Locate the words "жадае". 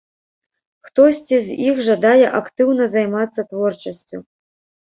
1.89-2.27